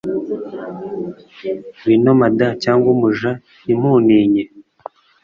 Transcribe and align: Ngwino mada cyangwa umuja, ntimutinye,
Ngwino 1.77 2.11
mada 2.21 2.47
cyangwa 2.63 2.87
umuja, 2.95 3.31
ntimutinye, 3.63 4.43